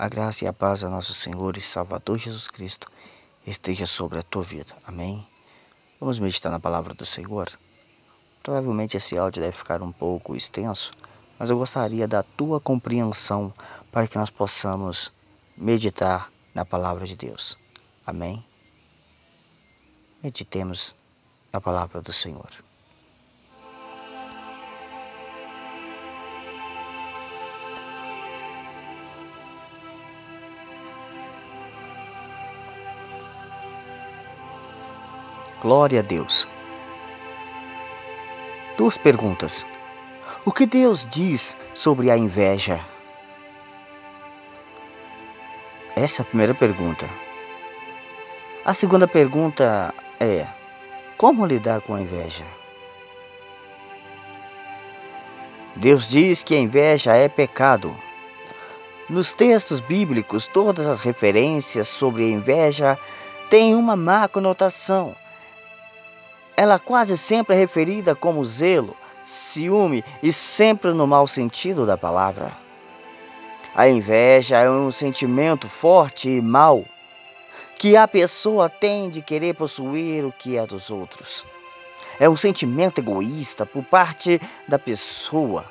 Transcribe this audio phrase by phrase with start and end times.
[0.00, 2.88] A graça e a paz do nosso Senhor e Salvador Jesus Cristo
[3.44, 4.72] esteja sobre a tua vida.
[4.86, 5.26] Amém?
[5.98, 7.50] Vamos meditar na palavra do Senhor?
[8.40, 10.92] Provavelmente esse áudio deve ficar um pouco extenso,
[11.36, 13.52] mas eu gostaria da tua compreensão
[13.90, 15.12] para que nós possamos
[15.56, 17.58] meditar na palavra de Deus.
[18.06, 18.46] Amém?
[20.22, 20.94] Meditemos
[21.52, 22.50] na palavra do Senhor.
[35.68, 36.48] Glória a Deus.
[38.78, 39.66] Duas perguntas.
[40.42, 42.80] O que Deus diz sobre a inveja?
[45.94, 47.06] Essa é a primeira pergunta.
[48.64, 50.46] A segunda pergunta é:
[51.18, 52.44] como lidar com a inveja?
[55.76, 57.94] Deus diz que a inveja é pecado.
[59.06, 62.98] Nos textos bíblicos, todas as referências sobre a inveja
[63.50, 65.14] têm uma má conotação
[66.58, 72.50] ela quase sempre é referida como zelo, ciúme e sempre no mau sentido da palavra.
[73.76, 76.84] A inveja é um sentimento forte e mau
[77.78, 81.44] que a pessoa tem de querer possuir o que é dos outros.
[82.18, 85.64] É um sentimento egoísta por parte da pessoa.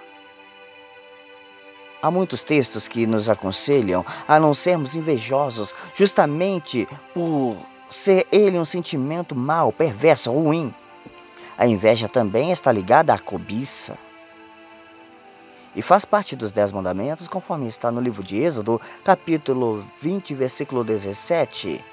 [2.01, 7.57] Há muitos textos que nos aconselham a não sermos invejosos, justamente por
[7.89, 10.73] ser ele um sentimento mau, perverso, ruim.
[11.57, 13.97] A inveja também está ligada à cobiça.
[15.75, 20.83] E faz parte dos Dez Mandamentos, conforme está no livro de Êxodo, capítulo 20, versículo
[20.83, 21.83] 17.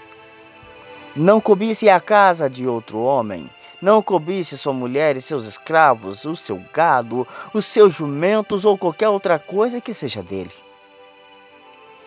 [1.15, 3.49] Não cobice a casa de outro homem,
[3.81, 9.11] não cobice sua mulher e seus escravos, o seu gado, os seus jumentos ou qualquer
[9.11, 10.51] outra coisa que seja dele.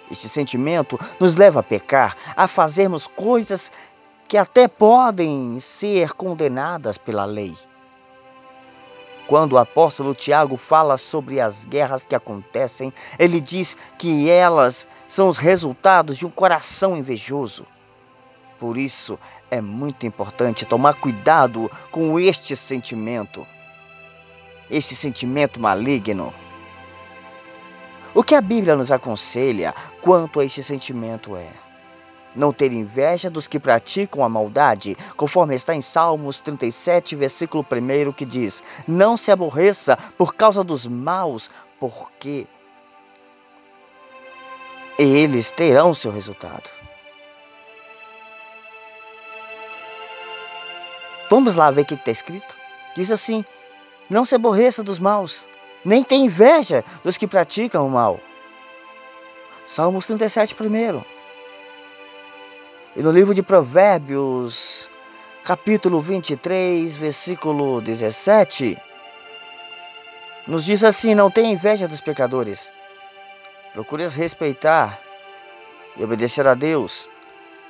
[0.09, 3.72] Este sentimento nos leva a pecar, a fazermos coisas
[4.27, 7.56] que até podem ser condenadas pela lei.
[9.28, 15.28] Quando o apóstolo Tiago fala sobre as guerras que acontecem, ele diz que elas são
[15.28, 17.66] os resultados de um coração invejoso.
[18.57, 19.19] Por isso,
[19.51, 23.46] é muito importante tomar cuidado com este sentimento,
[24.72, 26.34] esse sentimento maligno.
[28.17, 31.51] O que a Bíblia nos aconselha quanto a este sentimento é
[32.35, 38.11] não ter inveja dos que praticam a maldade, conforme está em Salmos 37, versículo 1,
[38.13, 42.47] que diz: Não se aborreça por causa dos maus, porque
[44.97, 46.67] eles terão seu resultado.
[51.29, 52.57] Vamos lá ver o que está escrito?
[52.95, 53.45] Diz assim:
[54.09, 55.45] Não se aborreça dos maus,
[55.88, 58.20] nem tenha inveja dos que praticam o mal.
[59.66, 61.03] Salmos 37, primeiro.
[62.94, 64.90] E no livro de Provérbios,
[65.46, 68.78] capítulo 23, versículo 17,
[70.46, 72.70] nos diz assim: Não tenha inveja dos pecadores,
[73.72, 75.00] procure respeitar
[75.96, 77.08] e obedecer a Deus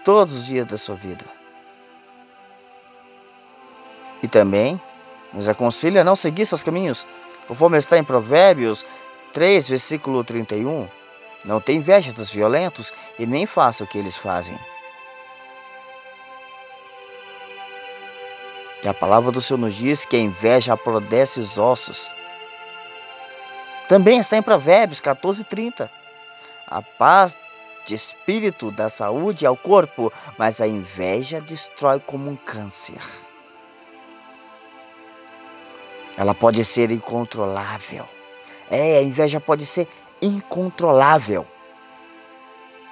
[0.03, 1.25] todos os dias da sua vida.
[4.23, 4.81] E também
[5.31, 7.05] nos aconselha a não seguir seus caminhos,
[7.47, 8.85] conforme está em Provérbios
[9.33, 10.87] 3, versículo 31.
[11.45, 14.57] Não tenha inveja dos violentos e nem faça o que eles fazem.
[18.83, 22.13] E a palavra do Senhor nos diz que a inveja aprodece os ossos.
[23.87, 25.89] Também está em Provérbios 14, 30.
[26.67, 27.37] A paz
[27.85, 32.99] de espírito dá saúde ao corpo, mas a inveja destrói como um câncer.
[36.17, 38.05] Ela pode ser incontrolável.
[38.69, 39.87] É, a inveja pode ser
[40.21, 41.45] incontrolável.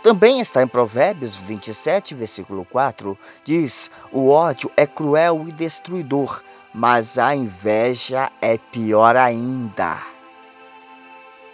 [0.03, 7.17] Também está em Provérbios 27, versículo 4, diz: O ódio é cruel e destruidor, mas
[7.17, 9.97] a inveja é pior ainda.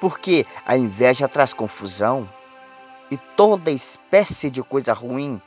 [0.02, 2.28] Porque a inveja traz confusão
[3.10, 5.42] e toda espécie de coisa ruim.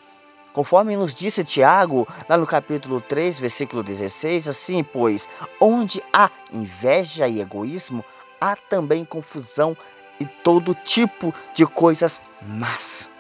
[0.55, 5.29] Conforme nos disse Tiago, lá no capítulo 3, versículo 16, assim, pois,
[5.61, 8.05] onde há inveja e egoísmo,
[8.41, 9.77] há também confusão
[10.21, 13.11] e todo tipo de coisas más.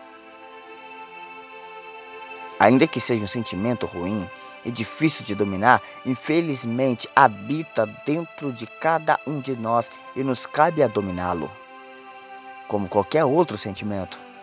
[2.61, 4.31] Ainda que seja um sentimento ruim
[4.65, 10.85] e difícil de dominar, infelizmente habita dentro de cada um de nós e nos cabe
[10.85, 11.51] a dominá-lo,
[12.69, 14.34] como qualquer outro sentimento.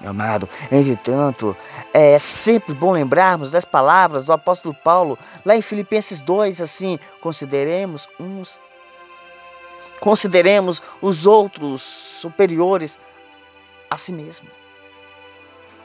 [0.00, 1.56] Meu amado, entretanto,
[1.92, 8.06] é sempre bom lembrarmos das palavras do apóstolo Paulo lá em Filipenses 2, assim, consideremos
[8.20, 8.60] uns
[10.00, 12.98] Consideremos os outros superiores
[13.88, 14.48] a si mesmo,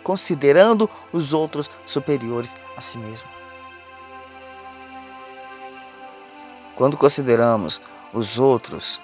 [0.03, 3.27] considerando os outros superiores a si mesmo.
[6.75, 7.81] Quando consideramos
[8.13, 8.99] os outros,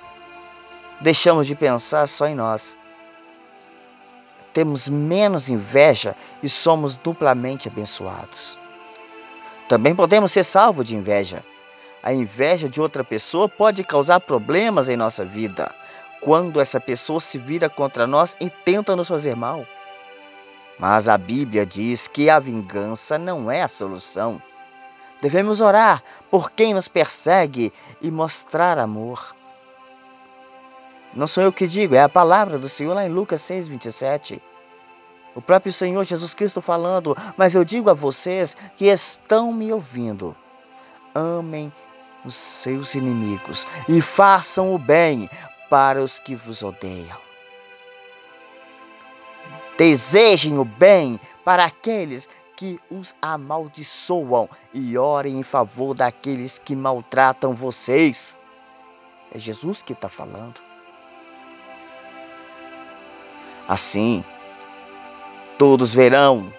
[1.00, 2.78] deixamos de pensar só em nós.
[4.54, 8.58] Temos menos inveja e somos duplamente abençoados.
[9.68, 11.44] Também podemos ser salvos de inveja.
[12.02, 15.74] A inveja de outra pessoa pode causar problemas em nossa vida,
[16.22, 19.66] quando essa pessoa se vira contra nós e tenta nos fazer mal.
[20.80, 24.42] Mas a Bíblia diz que a vingança não é a solução.
[25.22, 29.36] Devemos orar por quem nos persegue e mostrar amor.
[31.14, 34.42] Não sou eu que digo, é a palavra do Senhor lá em Lucas 6, 27.
[35.36, 40.36] O próprio Senhor Jesus Cristo falando, mas eu digo a vocês que estão me ouvindo:
[41.14, 41.72] amem
[42.26, 45.30] os seus inimigos e façam o bem
[45.70, 47.18] para os que vos odeiam.
[49.78, 57.54] Desejem o bem para aqueles que os amaldiçoam e orem em favor daqueles que maltratam
[57.54, 58.40] vocês.
[59.32, 60.67] É Jesus que está falando.
[63.68, 64.24] Assim,
[65.58, 66.52] todos verão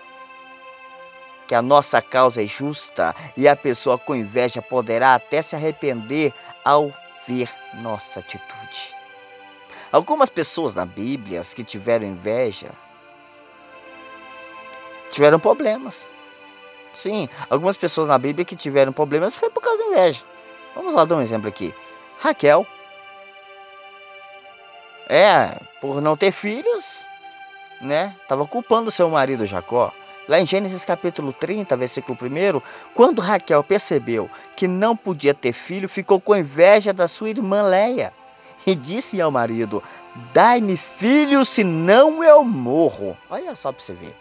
[1.47, 6.35] que a nossa causa é justa e a pessoa com inveja poderá até se arrepender
[6.63, 6.93] ao
[7.27, 7.49] ver
[7.81, 8.95] nossa atitude.
[9.91, 12.69] Algumas pessoas na Bíblia que tiveram inveja
[15.11, 16.11] tiveram problemas.
[16.93, 20.23] Sim, algumas pessoas na Bíblia que tiveram problemas foi por causa da inveja.
[20.75, 21.75] Vamos lá dar um exemplo aqui.
[22.21, 22.67] Raquel.
[25.09, 27.05] É, por não ter filhos,
[27.81, 28.15] né?
[28.27, 29.93] Tava culpando seu marido Jacó.
[30.29, 32.61] Lá em Gênesis capítulo 30, versículo 1,
[32.95, 38.13] quando Raquel percebeu que não podia ter filho, ficou com inveja da sua irmã Leia
[38.67, 39.83] e disse ao marido:
[40.35, 43.17] Dai-me filho, senão eu morro.
[43.31, 44.15] Olha só para você ver.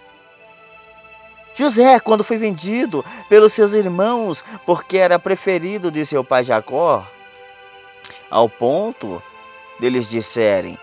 [1.54, 7.06] José, quando foi vendido pelos seus irmãos, porque era preferido de seu pai Jacó,
[8.30, 9.22] ao ponto
[9.80, 10.78] deles disserem: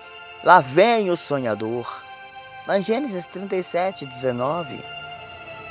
[0.45, 2.03] Lá vem o sonhador.
[2.69, 4.79] Em Gênesis 37, 19.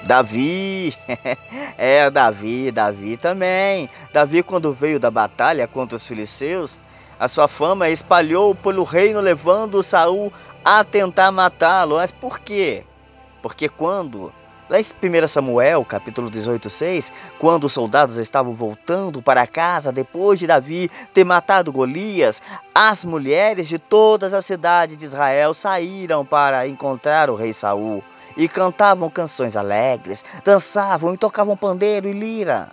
[0.02, 0.98] Davi,
[1.78, 3.88] é Davi, Davi também.
[4.12, 6.82] Davi, quando veio da batalha contra os filisteus,
[7.20, 10.34] a sua fama espalhou pelo reino, levando Saul
[10.66, 11.98] a tentar matá-lo.
[11.98, 12.84] Mas por quê?
[13.44, 14.34] Porque quando
[14.74, 20.40] Lá em 1 Samuel, capítulo 18, 6, quando os soldados estavam voltando para casa depois
[20.40, 22.42] de Davi ter matado Golias,
[22.74, 28.04] as mulheres de todas as cidades de Israel saíram para encontrar o rei Saul
[28.36, 32.72] e cantavam canções alegres, dançavam e tocavam pandeiro e lira.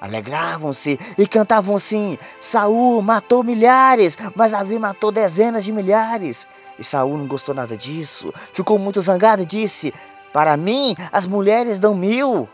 [0.00, 6.48] Alegravam-se e cantavam assim: Saul matou milhares, mas Davi matou dezenas de milhares.
[6.76, 9.94] E Saul não gostou nada disso, ficou muito zangado e disse:
[10.36, 12.46] para mim, as mulheres dão mil.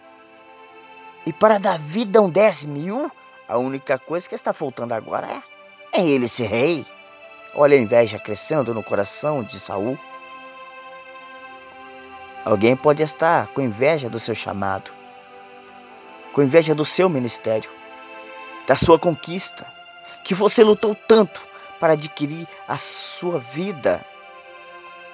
[1.27, 3.11] E para Davi dão dez mil.
[3.49, 6.87] A única coisa que está faltando agora é, é ele ser rei.
[7.57, 9.99] Olha a inveja crescendo no coração de Saul.
[12.45, 14.93] Alguém pode estar com inveja do seu chamado,
[16.33, 17.69] com inveja do seu ministério,
[18.65, 19.67] da sua conquista,
[20.23, 21.43] que você lutou tanto
[21.81, 24.01] para adquirir a sua vida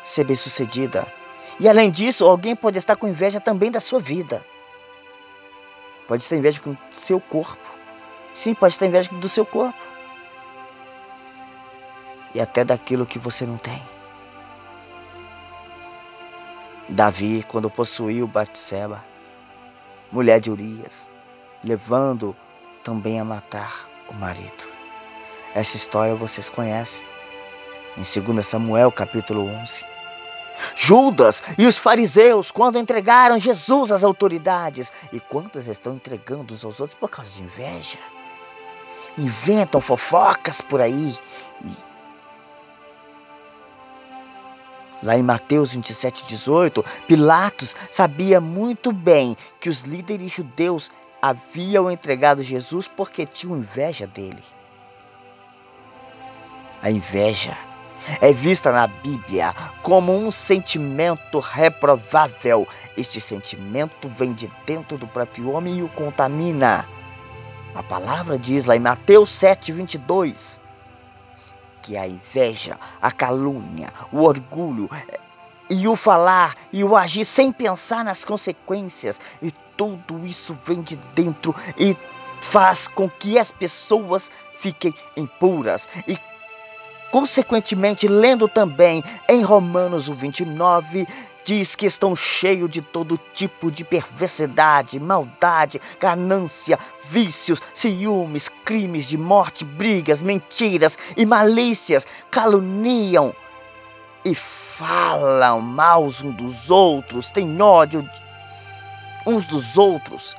[0.04, 1.06] ser bem-sucedida,
[1.60, 4.44] e além disso, alguém pode estar com inveja também da sua vida.
[6.06, 7.62] Pode estar inveja com seu corpo.
[8.32, 9.78] Sim, pode estar inveja do seu corpo.
[12.34, 13.82] E até daquilo que você não tem.
[16.88, 19.04] Davi, quando possuiu Batseba,
[20.12, 21.10] mulher de Urias,
[21.62, 22.34] levando
[22.82, 24.68] também a matar o marido.
[25.54, 27.06] Essa história vocês conhecem.
[27.96, 29.97] Em 2 Samuel, capítulo 11.
[30.74, 34.92] Judas e os fariseus, quando entregaram Jesus às autoridades.
[35.12, 37.98] E quantos estão entregando uns aos outros por causa de inveja?
[39.16, 41.16] Inventam fofocas por aí.
[45.02, 50.90] Lá em Mateus 27, 18, Pilatos sabia muito bem que os líderes judeus
[51.22, 54.42] haviam entregado Jesus porque tinham inveja dele.
[56.82, 57.56] A inveja
[58.20, 62.66] é vista na Bíblia como um sentimento reprovável.
[62.96, 66.86] Este sentimento vem de dentro do próprio homem e o contamina.
[67.74, 70.60] A palavra diz lá em Mateus 7, 22
[71.82, 74.90] que a inveja, a calúnia, o orgulho
[75.70, 80.96] e o falar e o agir sem pensar nas consequências, e tudo isso vem de
[81.14, 81.96] dentro e
[82.40, 86.18] faz com que as pessoas fiquem impuras e
[87.10, 91.06] Consequentemente, lendo também em Romanos 29,
[91.42, 99.16] diz que estão cheios de todo tipo de perversidade, maldade, ganância, vícios, ciúmes, crimes de
[99.16, 103.34] morte, brigas, mentiras e malícias, caluniam
[104.22, 108.06] e falam mal uns dos outros, têm ódio
[109.26, 110.36] uns dos outros,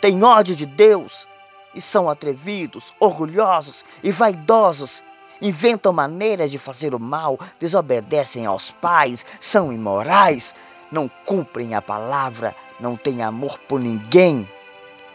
[0.00, 1.28] têm ódio de Deus
[1.72, 5.02] e são atrevidos, orgulhosos e vaidosos
[5.40, 10.54] inventam maneiras de fazer o mal, desobedecem aos pais, são imorais,
[10.90, 14.48] não cumprem a palavra, não têm amor por ninguém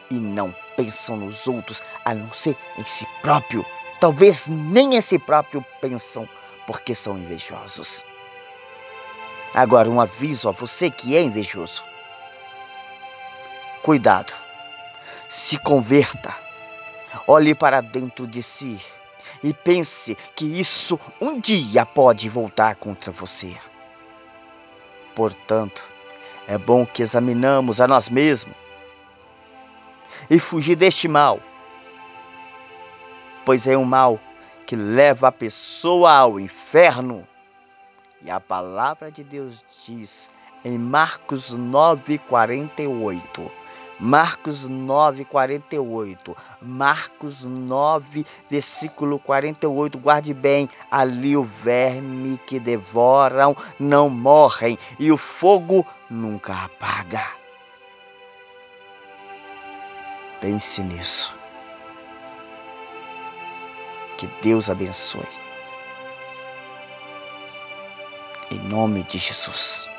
[0.09, 3.65] e não pensam nos outros a não ser em si próprio.
[3.99, 6.27] Talvez nem em si próprio pensam,
[6.67, 8.03] porque são invejosos.
[9.53, 11.83] Agora, um aviso a você que é invejoso:
[13.81, 14.33] cuidado,
[15.29, 16.35] se converta,
[17.27, 18.79] olhe para dentro de si
[19.41, 23.55] e pense que isso um dia pode voltar contra você.
[25.15, 25.83] Portanto,
[26.47, 28.55] é bom que examinamos a nós mesmos
[30.29, 31.39] e fugir deste mal,
[33.45, 34.19] pois é um mal
[34.65, 37.27] que leva a pessoa ao inferno.
[38.23, 40.31] E a palavra de Deus diz
[40.63, 43.51] em Marcos 9:48
[43.99, 46.35] Marcos 9, 48.
[46.61, 49.97] Marcos 9, versículo 48.
[49.97, 57.25] Guarde bem: ali o verme que devoram não morrem, e o fogo nunca apaga.
[60.41, 61.33] Pense nisso.
[64.17, 65.21] Que Deus abençoe.
[68.51, 69.92] Em nome de Jesus.